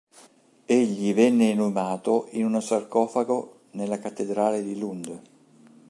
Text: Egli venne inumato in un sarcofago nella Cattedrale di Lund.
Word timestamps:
Egli 0.65 1.13
venne 1.13 1.43
inumato 1.49 2.25
in 2.31 2.45
un 2.51 2.59
sarcofago 2.59 3.65
nella 3.73 3.99
Cattedrale 3.99 4.63
di 4.63 4.79
Lund. 4.79 5.21